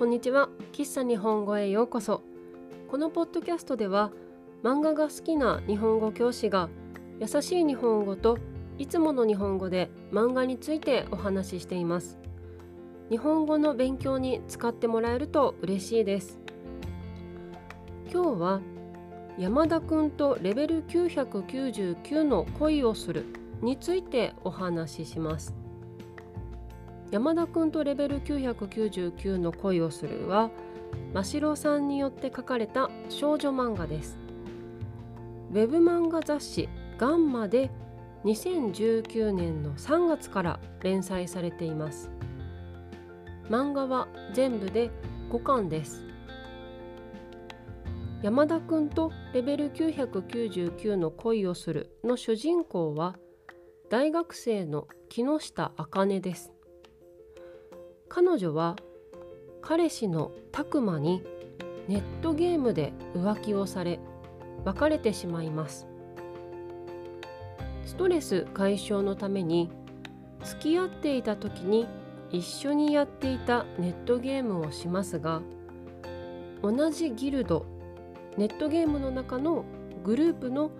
[0.00, 0.48] こんにちは。
[0.72, 2.22] 喫茶日本語へようこそ。
[2.90, 4.12] このポッドキャストでは
[4.62, 6.70] 漫画が好きな日本語教師が
[7.20, 8.38] 優しい日本語と
[8.78, 12.18] いつもの日本語で漫画についてお話ししています。
[13.10, 16.40] 日本語の勉強に使ってもらえると嬉しいです。
[18.10, 18.60] 今日は
[19.36, 23.26] 山田くんとレベル999の恋をする
[23.60, 25.54] についてお話しします。
[27.10, 30.50] 山田くんとレベル999の恋をするは
[31.12, 34.16] 真城さんによって書かれた少女漫画です。
[35.50, 37.70] ウェブ漫画雑誌ガンマで
[38.24, 42.10] 2019年の3月から連載されています。
[43.48, 44.90] 漫画は全部で
[45.30, 46.04] 5巻です。
[48.22, 53.16] 山田くんとレベル999の恋をするの主人公は
[53.88, 56.52] 大学生の木下茜です。
[58.10, 58.74] 彼女は
[59.62, 61.22] 彼氏の拓磨に
[61.86, 64.00] ネットゲームで浮気をされ
[64.64, 65.86] 別れてしまいます。
[67.86, 69.70] ストレス解消のために
[70.44, 71.86] 付き合っていた時に
[72.30, 75.40] 一緒にやっていたネットゲームをしますが
[76.62, 77.64] 同じギルド
[78.36, 79.64] ネットゲームの中の
[80.04, 80.70] グループの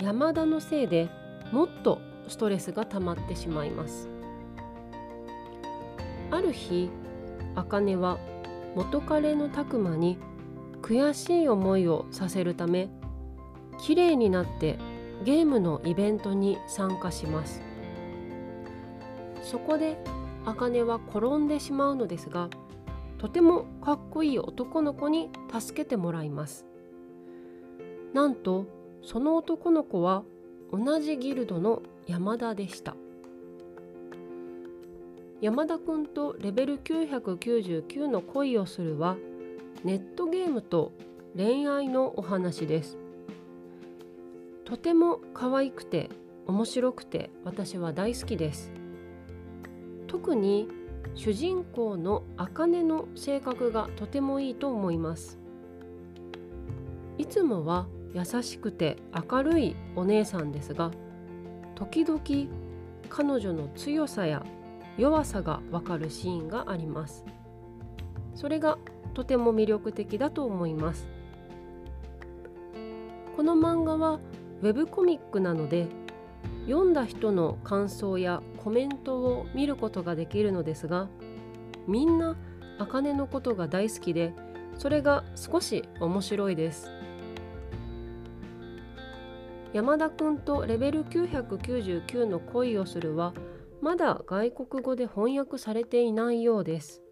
[0.00, 1.08] 山田のせいで
[1.52, 4.17] もっとストレスが溜まってしまいます。
[6.30, 6.90] ある日
[7.54, 8.18] 茜は
[8.74, 10.18] 元彼の拓磨に
[10.82, 12.88] 悔しい思いをさせるため
[13.78, 14.78] 綺麗になって
[15.24, 17.62] ゲームのイベントに参加します。
[19.42, 19.96] そこで
[20.44, 22.50] 茜は転んでしまうのですが
[23.18, 26.66] とてもかっこいい男の子に助けてもらいます。
[28.12, 28.66] なんと
[29.02, 30.22] その男の子は
[30.72, 32.94] 同じギルドの山田でした。
[35.40, 39.16] 山田くんとレベル999の恋をするは
[39.84, 40.90] ネットゲームと
[41.36, 42.98] 恋愛のお話です。
[44.64, 46.10] とても可愛くて
[46.48, 48.72] 面白くて私は大好きです。
[50.08, 50.68] 特に
[51.14, 55.38] 主人公の茜の性格がとてもいいと思います。
[57.16, 58.96] いつもは優しくて
[59.30, 60.90] 明るいお姉さんですが
[61.76, 62.20] 時々
[63.08, 64.44] 彼女の強さや
[64.98, 67.24] 弱さがわかるシーンがあります。
[68.34, 68.78] それが
[69.14, 71.08] とても魅力的だと思います。
[73.36, 74.18] この漫画は
[74.62, 75.86] ウェブコミックなので
[76.66, 81.08] 読んだ人の感想やコメントを見ることができるのですが
[81.86, 82.36] みんな
[82.78, 84.34] 茜のことが大好きで
[84.76, 86.90] それが少し面白いです。
[89.72, 93.34] 山田くんとレベル999の恋をするは
[93.80, 97.02] まだ外国語で翻訳されていないようです。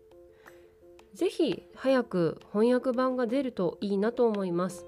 [1.14, 4.86] ぜひ早く翻訳版が出るといいなと思います。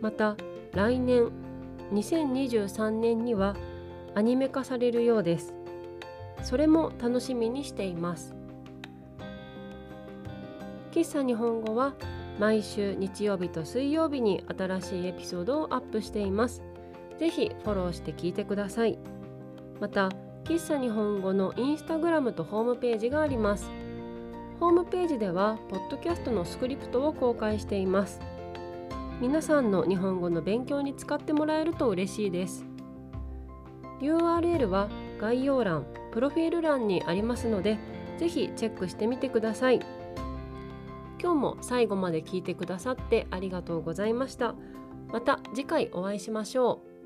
[0.00, 0.36] また
[0.72, 1.30] 来年
[1.92, 3.56] 2023年には
[4.14, 5.54] アニメ化されるようです。
[6.42, 8.34] それも楽しみにしています。
[10.92, 11.94] 喫茶日本語は
[12.38, 16.62] 毎週日曜日と水曜日に新しいエピソードをアップしています。
[17.18, 18.98] ぜひフォローして聞いてください。
[19.80, 20.10] また
[20.44, 23.70] 喫茶日本語のインスタグラムとホームページがあります。
[24.60, 28.20] ホームページではポッドキャストのスクリプトを公開しています。
[29.20, 32.64] 皆さんの日本語の勉強に使ってもらえると嬉しいです。
[34.00, 34.88] URL は
[35.20, 37.78] 概要欄プロフィール欄にありますので
[38.16, 39.80] ぜひチェックしてみてください。
[41.20, 44.54] 今日も最後まで聞いてくださってありがとうございました。
[45.12, 46.97] また次回お会いしましょう。